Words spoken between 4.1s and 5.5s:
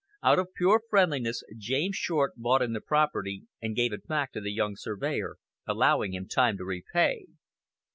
to the young surveyor,